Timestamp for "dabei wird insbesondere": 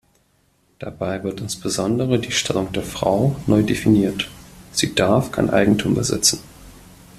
0.79-2.17